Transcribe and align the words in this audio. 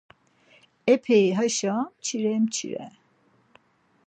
Epey 0.93 1.25
haşo 1.37 1.75
mçire 1.87 2.35
mçire. 2.43 2.87